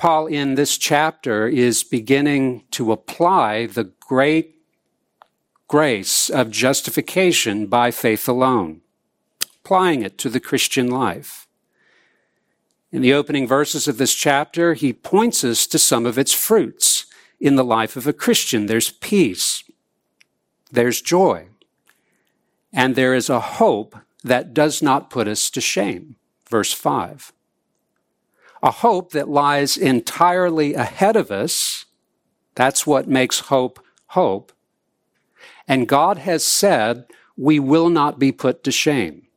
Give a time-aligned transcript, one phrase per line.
[0.00, 4.56] Paul, in this chapter, is beginning to apply the great
[5.68, 8.80] grace of justification by faith alone,
[9.62, 11.46] applying it to the Christian life.
[12.90, 17.04] In the opening verses of this chapter, he points us to some of its fruits
[17.38, 18.64] in the life of a Christian.
[18.64, 19.64] There's peace,
[20.72, 21.48] there's joy,
[22.72, 26.16] and there is a hope that does not put us to shame.
[26.48, 27.34] Verse 5
[28.62, 31.86] a hope that lies entirely ahead of us.
[32.54, 34.52] That's what makes hope hope.
[35.66, 39.28] And God has said we will not be put to shame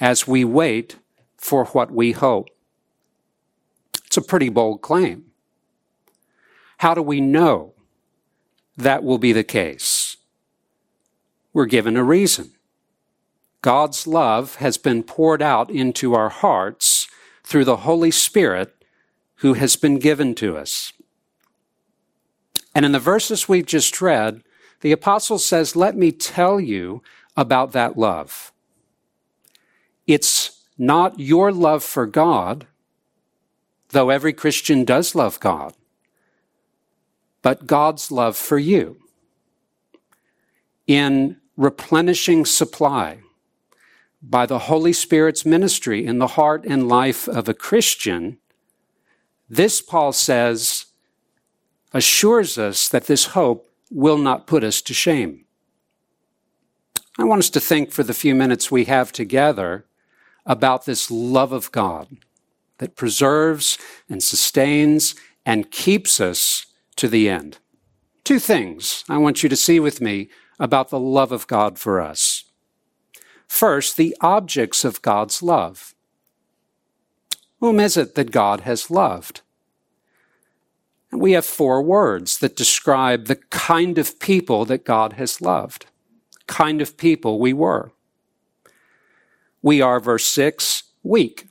[0.00, 0.96] as we wait
[1.36, 2.48] for what we hope.
[4.06, 5.26] It's a pretty bold claim.
[6.78, 7.74] How do we know
[8.76, 10.16] that will be the case?
[11.52, 12.52] We're given a reason.
[13.62, 17.06] God's love has been poured out into our hearts
[17.44, 18.74] through the Holy Spirit
[19.36, 20.92] who has been given to us.
[22.74, 24.42] And in the verses we've just read,
[24.80, 27.02] the apostle says, Let me tell you
[27.36, 28.52] about that love.
[30.06, 32.66] It's not your love for God,
[33.90, 35.74] though every Christian does love God,
[37.42, 38.96] but God's love for you.
[40.86, 43.20] In replenishing supply,
[44.22, 48.38] by the Holy Spirit's ministry in the heart and life of a Christian,
[49.48, 50.86] this, Paul says,
[51.92, 55.44] assures us that this hope will not put us to shame.
[57.18, 59.84] I want us to think for the few minutes we have together
[60.46, 62.16] about this love of God
[62.78, 63.76] that preserves
[64.08, 66.66] and sustains and keeps us
[66.96, 67.58] to the end.
[68.24, 70.28] Two things I want you to see with me
[70.58, 72.39] about the love of God for us.
[73.50, 75.92] First, the objects of God's love.
[77.58, 79.40] Whom is it that God has loved?
[81.10, 85.86] We have four words that describe the kind of people that God has loved,
[86.46, 87.90] kind of people we were.
[89.62, 91.48] We are, verse 6, weak.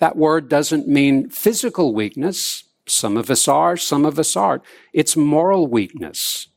[0.00, 2.64] That word doesn't mean physical weakness.
[2.86, 4.64] Some of us are, some of us aren't.
[4.92, 6.48] It's moral weakness.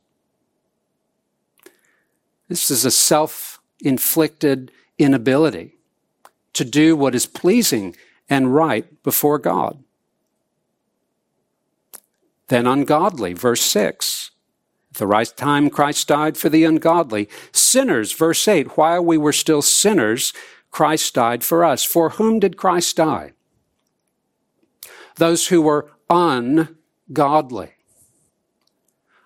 [2.54, 5.74] This is a self inflicted inability
[6.52, 7.96] to do what is pleasing
[8.30, 9.82] and right before God.
[12.46, 14.30] Then ungodly, verse 6.
[14.92, 17.28] At the right time, Christ died for the ungodly.
[17.50, 18.76] Sinners, verse 8.
[18.76, 20.32] While we were still sinners,
[20.70, 21.82] Christ died for us.
[21.82, 23.32] For whom did Christ die?
[25.16, 27.73] Those who were ungodly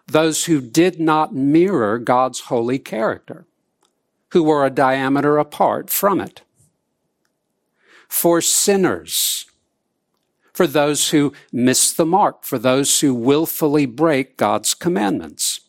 [0.08, 3.46] those who did not mirror God's holy character,
[4.32, 6.42] who were a diameter apart from it.
[8.08, 9.46] For sinners,
[10.54, 15.60] for those who miss the mark, for those who willfully break God's commandments.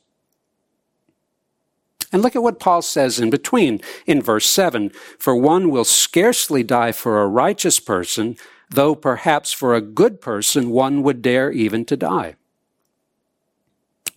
[2.12, 4.90] And look at what Paul says in between in verse 7
[5.20, 8.36] For one will scarcely die for a righteous person,
[8.70, 12.36] though perhaps for a good person one would dare even to die.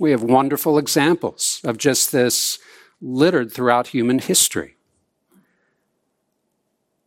[0.02, 2.58] We have wonderful examples of just this
[3.00, 4.74] littered throughout human history.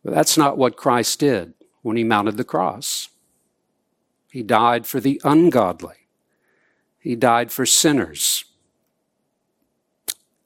[0.02, 1.52] But that's not what Christ did
[1.82, 3.10] when he mounted the cross.
[4.32, 6.08] He died for the ungodly,
[6.98, 8.46] he died for sinners.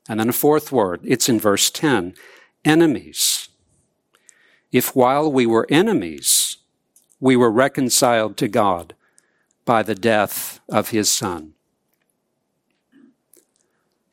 [0.09, 2.15] And then a fourth word, it's in verse 10
[2.65, 3.49] enemies.
[4.73, 6.57] If while we were enemies,
[7.21, 8.95] we were reconciled to God
[9.65, 11.55] by the death of his Son.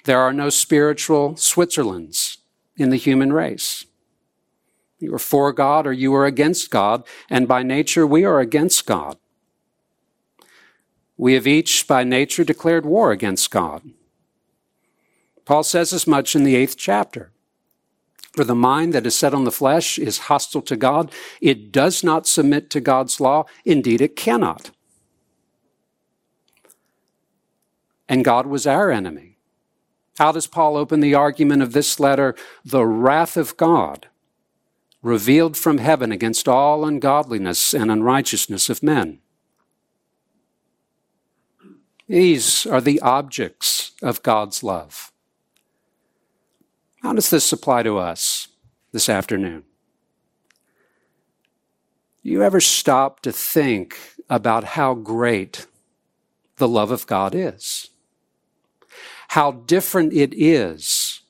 [0.08, 2.38] There are no spiritual Switzerlands
[2.78, 3.86] in the human race.
[5.00, 8.86] You are for God or you are against God, and by nature we are against
[8.86, 9.18] God.
[11.18, 13.82] We have each by nature declared war against God.
[15.44, 17.32] Paul says as much in the eighth chapter.
[18.32, 21.12] For the mind that is set on the flesh is hostile to God.
[21.42, 23.44] It does not submit to God's law.
[23.66, 24.72] Indeed, it cannot.
[28.08, 29.27] And God was our enemy.
[30.18, 32.36] How does Paul open the argument of this letter?
[32.66, 34.08] The wrath of God
[35.04, 39.20] revealed from heaven against all ungodliness and unrighteousness of men.
[42.08, 45.12] These are the objects of God's love.
[47.04, 48.48] How does this apply to us
[48.92, 49.64] this afternoon?
[52.24, 53.98] Do you ever stop to think
[54.30, 55.68] about how great
[56.56, 57.92] the love of God is?
[59.28, 61.22] How different it is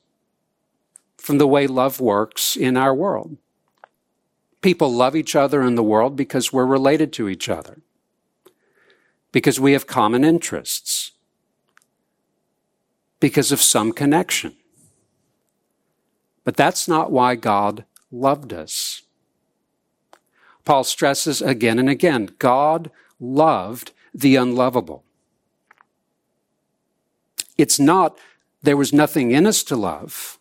[1.16, 3.36] from the way love works in our world.
[4.60, 7.82] People love each other in the world because we're related to each other,
[9.30, 11.12] because we have common interests,
[13.20, 14.56] because of some connection.
[16.44, 19.02] But that's not why God loved us.
[20.64, 22.90] Paul stresses again and again God
[23.20, 25.04] loved the unlovable.
[27.58, 28.16] It's not
[28.62, 30.38] there was nothing in us to love,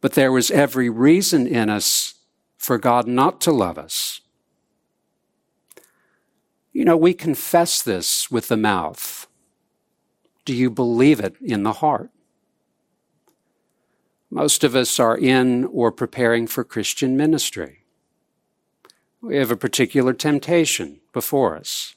[0.00, 2.14] but there was every reason in us
[2.58, 4.20] for God not to love us.
[6.72, 9.26] You know, we confess this with the mouth.
[10.44, 12.10] Do you believe it in the heart?
[14.30, 17.84] Most of us are in or preparing for Christian ministry.
[19.20, 21.94] We have a particular temptation before us.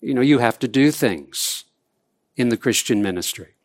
[0.00, 1.64] You know, you have to do things
[2.38, 3.56] in the Christian ministry.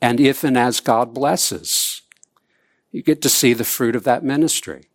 [0.00, 2.02] And if and as God blesses,
[2.90, 4.88] you get to see the fruit of that ministry.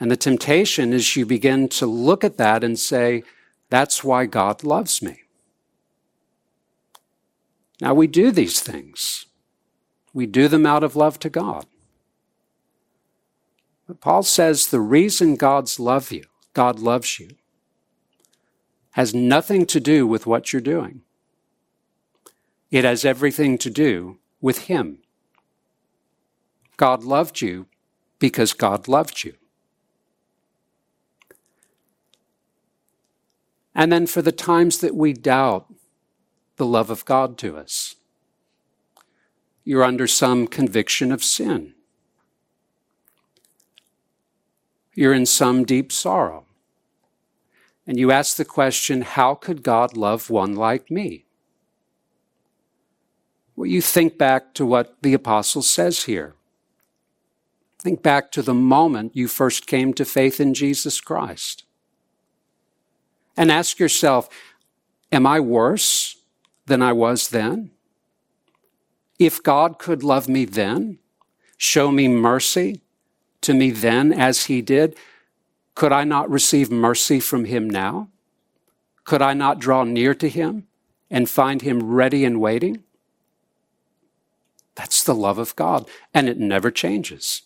[0.00, 3.22] And the temptation is you begin to look at that and say,
[3.68, 5.22] that's why God loves me.
[7.80, 9.26] Now, we do these things.
[10.12, 11.66] We do them out of love to God.
[13.86, 17.36] But Paul says the reason God's love you, God loves you,
[18.92, 21.02] has nothing to do with what you're doing.
[22.70, 24.98] It has everything to do with Him.
[26.76, 27.66] God loved you
[28.18, 29.34] because God loved you.
[33.74, 35.72] And then for the times that we doubt
[36.60, 37.96] the love of God to us.
[39.64, 41.72] You're under some conviction of sin.
[44.94, 46.44] You're in some deep sorrow.
[47.90, 51.24] And you ask the question, how could God love one like me?
[53.56, 56.36] Well, you think back to what the apostle says here.
[57.80, 61.64] Think back to the moment you first came to faith in Jesus Christ.
[63.36, 64.28] And ask yourself,
[65.10, 66.16] am I worse
[66.66, 67.72] than I was then?
[69.18, 71.00] If God could love me then,
[71.56, 72.82] show me mercy
[73.40, 74.96] to me then as he did,
[75.80, 78.10] could I not receive mercy from him now?
[79.04, 80.66] Could I not draw near to him
[81.10, 82.84] and find him ready and waiting?
[84.74, 87.44] That's the love of God, and it never changes.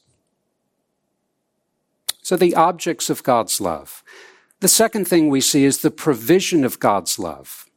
[2.23, 4.03] So, the objects of God's love.
[4.59, 7.71] The second thing we see is the provision of God's love.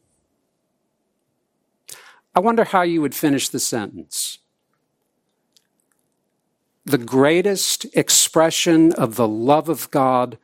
[2.34, 4.38] I wonder how you would finish the sentence.
[6.84, 10.36] The greatest expression of the love of God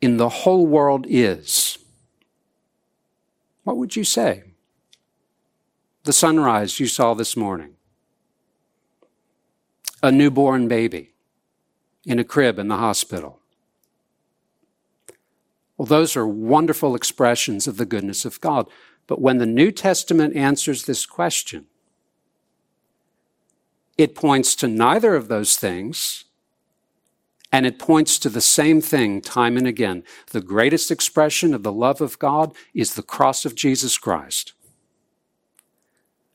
[0.00, 1.78] in the whole world is.
[3.64, 4.44] What would you say?
[6.04, 7.74] The sunrise you saw this morning.
[10.02, 11.14] A newborn baby
[12.04, 13.40] in a crib in the hospital.
[15.76, 18.68] Well, those are wonderful expressions of the goodness of God.
[19.06, 21.66] But when the New Testament answers this question,
[23.98, 26.24] it points to neither of those things,
[27.56, 30.04] and it points to the same thing time and again.
[30.30, 34.52] The greatest expression of the love of God is the cross of Jesus Christ.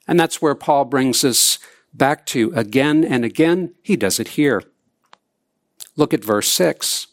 [0.07, 1.59] And that's where Paul brings us
[1.94, 3.75] back to again and again.
[3.83, 4.63] He does it here.
[5.95, 7.06] Look at verse 6.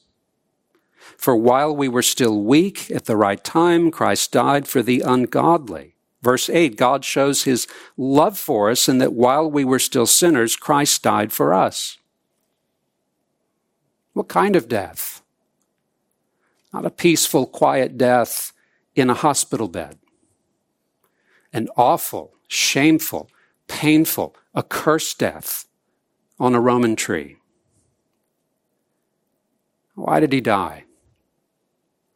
[1.19, 5.97] For while we were still weak at the right time, Christ died for the ungodly.
[6.23, 7.67] Verse 8 God shows his
[7.99, 11.99] love for us in that while we were still sinners, Christ died for us.
[14.19, 15.23] What kind of death?
[16.75, 18.53] Not a peaceful, quiet death
[18.97, 19.97] in a hospital bed.
[21.53, 23.31] An awful, shameful,
[23.69, 25.67] painful, accursed death
[26.39, 27.37] on a Roman tree.
[29.95, 30.85] Why did he die?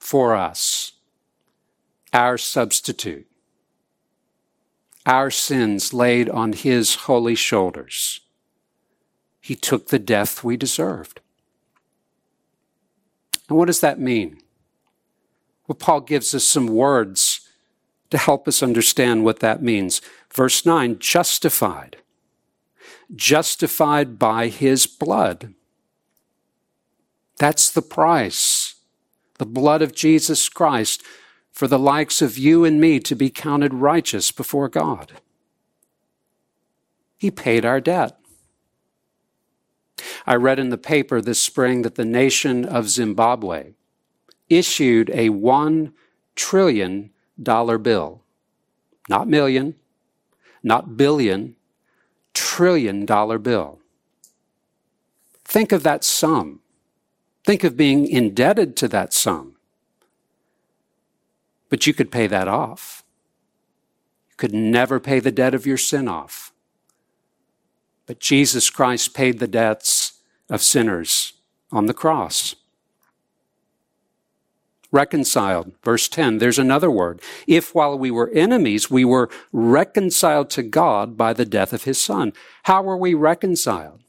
[0.00, 0.92] for us,
[2.12, 3.26] our substitute,
[5.06, 8.20] our sins laid on his holy shoulders.
[9.40, 11.21] He took the death we deserved.
[13.52, 14.38] And what does that mean?
[15.66, 17.46] Well, Paul gives us some words
[18.08, 20.00] to help us understand what that means.
[20.32, 21.98] Verse 9 justified.
[23.14, 25.52] Justified by his blood.
[27.36, 28.76] That's the price
[29.36, 31.02] the blood of Jesus Christ
[31.50, 35.12] for the likes of you and me to be counted righteous before God.
[37.18, 38.18] He paid our debt.
[40.26, 43.72] I read in the paper this spring that the nation of Zimbabwe
[44.48, 45.92] issued a one
[46.36, 47.10] trillion
[47.42, 48.22] dollar bill.
[49.08, 49.74] Not million,
[50.62, 51.56] not billion,
[52.34, 53.80] trillion dollar bill.
[55.44, 56.60] Think of that sum.
[57.44, 59.56] Think of being indebted to that sum.
[61.68, 63.04] But you could pay that off.
[64.30, 66.52] You could never pay the debt of your sin off.
[68.06, 70.11] But Jesus Christ paid the debts
[70.48, 71.34] of sinners
[71.70, 72.54] on the cross.
[74.90, 77.22] Reconciled, verse 10, there's another word.
[77.46, 81.98] If while we were enemies, we were reconciled to God by the death of his
[81.98, 82.34] son.
[82.64, 84.00] How were we reconciled?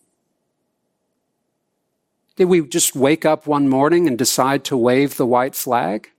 [2.36, 6.10] Did we just wake up one morning and decide to wave the white flag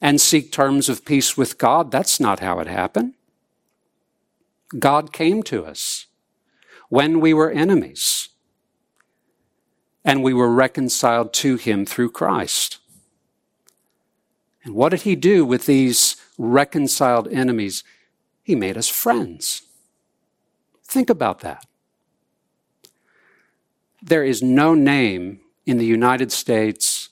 [0.00, 1.90] and seek terms of peace with God?
[1.90, 3.14] That's not how it happened.
[4.78, 6.06] God came to us
[6.88, 8.28] when we were enemies
[10.04, 12.78] and we were reconciled to him through Christ.
[14.64, 17.84] And what did he do with these reconciled enemies?
[18.42, 19.62] He made us friends.
[20.84, 21.66] Think about that.
[24.02, 27.08] There is no name in the United States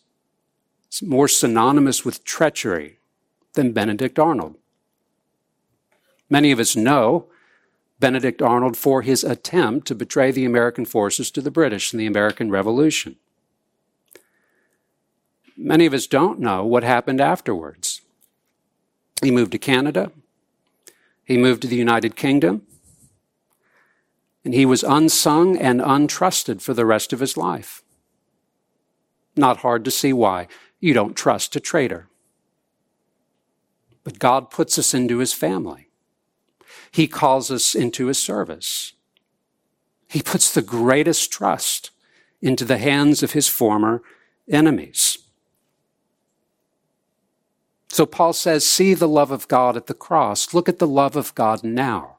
[1.02, 2.99] more synonymous with treachery
[3.54, 4.56] than Benedict Arnold.
[6.28, 7.26] Many of us know
[8.00, 12.07] Benedict Arnold for his attempt to betray the American forces to the British in the
[12.07, 13.16] American Revolution.
[15.57, 18.00] Many of us don't know what happened afterwards.
[19.23, 20.11] He moved to Canada,
[21.23, 22.62] he moved to the United Kingdom,
[24.42, 27.83] and he was unsung and untrusted for the rest of his life.
[29.37, 30.49] Not hard to see why.
[30.80, 32.09] You don't trust a traitor.
[34.02, 35.89] But God puts us into his family.
[36.90, 38.94] He calls us into his service.
[40.09, 41.90] He puts the greatest trust
[42.42, 44.02] into the hands of his former
[44.50, 45.18] enemies.
[47.88, 50.54] So Paul says, see the love of God at the cross.
[50.54, 52.18] Look at the love of God now.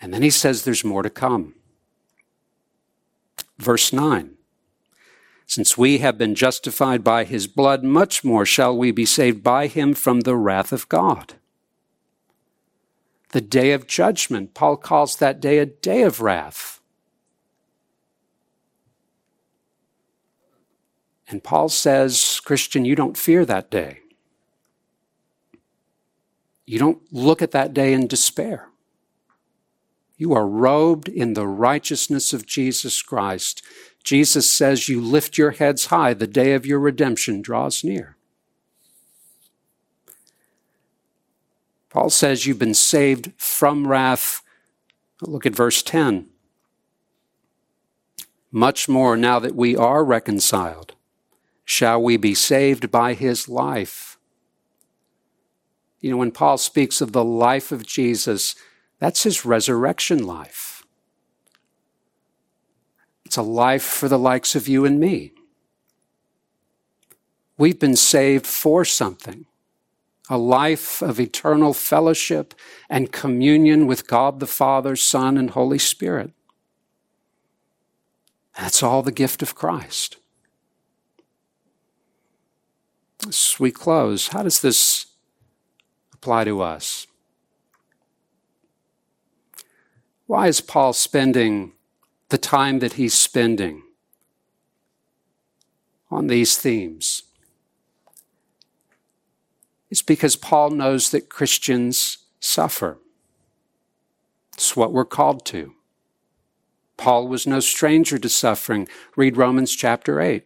[0.00, 1.54] And then he says there's more to come.
[3.58, 4.34] Verse 9.
[5.46, 9.66] Since we have been justified by his blood, much more shall we be saved by
[9.66, 11.34] him from the wrath of God.
[13.30, 16.80] The day of judgment, Paul calls that day a day of wrath.
[21.28, 24.00] And Paul says, Christian, you don't fear that day.
[26.64, 28.68] You don't look at that day in despair.
[30.18, 33.62] You are robed in the righteousness of Jesus Christ.
[34.02, 36.12] Jesus says you lift your heads high.
[36.12, 38.17] The day of your redemption draws near.
[41.90, 44.42] Paul says you've been saved from wrath.
[45.22, 46.26] Look at verse 10.
[48.50, 50.94] Much more now that we are reconciled,
[51.64, 54.18] shall we be saved by his life.
[56.00, 58.54] You know, when Paul speaks of the life of Jesus,
[58.98, 60.82] that's his resurrection life.
[63.24, 65.32] It's a life for the likes of you and me.
[67.58, 69.44] We've been saved for something
[70.28, 72.54] a life of eternal fellowship
[72.90, 76.32] and communion with God the Father, Son, and Holy Spirit.
[78.58, 80.16] That's all the gift of Christ.
[83.26, 85.06] As we close, how does this
[86.12, 87.06] apply to us?
[90.26, 91.72] Why is Paul spending
[92.28, 93.82] the time that he's spending
[96.10, 97.22] on these themes?
[99.90, 102.98] It's because Paul knows that Christians suffer.
[104.54, 105.74] It's what we're called to.
[106.96, 108.88] Paul was no stranger to suffering.
[109.16, 110.44] Read Romans chapter 8.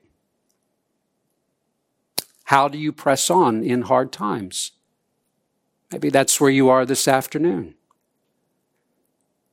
[2.44, 4.72] How do you press on in hard times?
[5.90, 7.74] Maybe that's where you are this afternoon.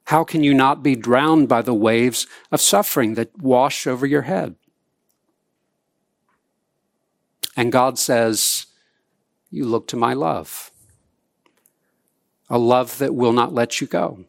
[0.05, 4.23] How can you not be drowned by the waves of suffering that wash over your
[4.23, 4.55] head?
[7.55, 8.65] And God says,
[9.51, 10.71] You look to my love,
[12.49, 14.25] a love that will not let you go,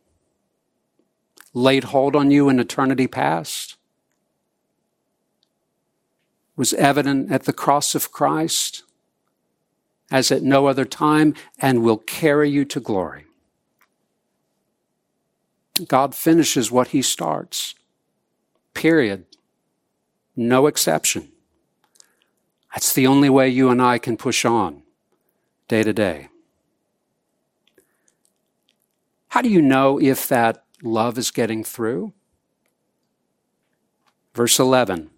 [1.53, 3.77] laid hold on you in eternity past,
[6.57, 8.83] was evident at the cross of Christ
[10.11, 13.27] as at no other time, and will carry you to glory.
[15.87, 17.75] God finishes what he starts.
[18.75, 19.25] Period.
[20.37, 21.31] No exception.
[22.75, 24.83] That's the only way you and I can push on
[25.71, 26.29] day to day.
[29.29, 32.13] How do you know if that love is getting through?
[34.35, 35.11] Verse 11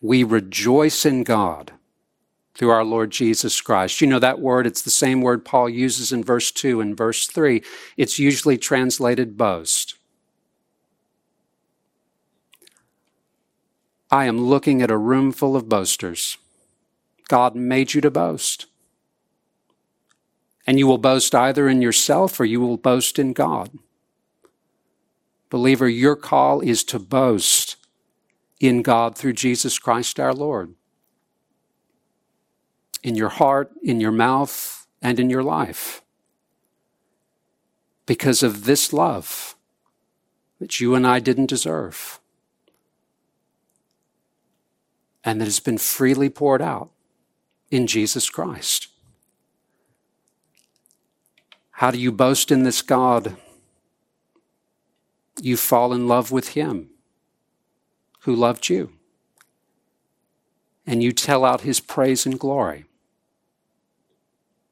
[0.00, 1.72] We rejoice in God
[2.54, 4.00] through our Lord Jesus Christ.
[4.00, 7.26] You know that word, it's the same word Paul uses in verse 2 and verse
[7.26, 7.62] 3.
[7.98, 9.96] It's usually translated boast.
[14.10, 16.38] I am looking at a room full of boasters.
[17.30, 18.66] God made you to boast.
[20.66, 23.70] And you will boast either in yourself or you will boast in God.
[25.48, 27.76] Believer, your call is to boast
[28.58, 30.74] in God through Jesus Christ our Lord.
[33.04, 36.02] In your heart, in your mouth, and in your life.
[38.06, 39.54] Because of this love
[40.58, 42.18] that you and I didn't deserve.
[45.22, 46.90] And that has been freely poured out
[47.70, 48.88] in Jesus Christ.
[51.72, 53.36] How do you boast in this God?
[55.40, 56.90] You fall in love with Him
[58.20, 58.92] who loved you.
[60.86, 62.84] And you tell out His praise and glory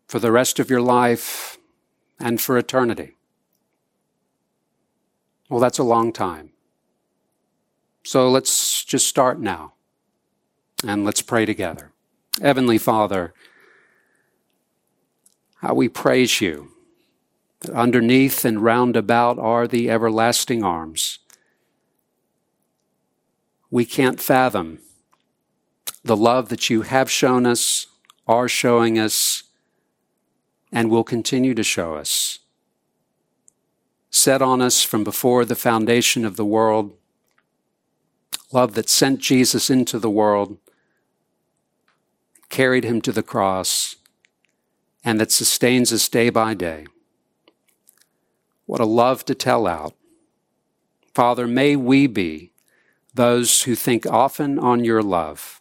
[0.07, 1.59] for the rest of your life
[2.19, 3.17] and for eternity.
[5.49, 6.51] Well, that's a long time.
[8.05, 9.75] So let's just start now
[10.85, 11.93] and let's pray together.
[12.41, 13.35] Heavenly Father,
[15.57, 16.71] how we praise you
[17.61, 21.19] that Underneath and round about are the everlasting arms.
[23.71, 24.79] We can't fathom
[26.05, 27.87] the love that you have shown us,
[28.29, 29.43] are showing us,
[30.71, 32.39] and will continue to show us.
[34.11, 36.93] Set on us from before the foundation of the world,
[38.53, 40.59] love that sent Jesus into the world,
[42.49, 43.97] carried him to the cross,
[45.05, 46.87] and that sustains us day by day.
[48.67, 49.95] What a love to tell out.
[51.15, 52.53] Father, may we be
[53.15, 55.61] those who think often on your love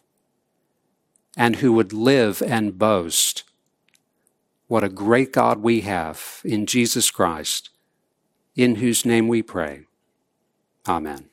[1.36, 3.44] and who would live and boast.
[4.66, 7.70] What a great God we have in Jesus Christ,
[8.54, 9.84] in whose name we pray.
[10.86, 11.30] Amen.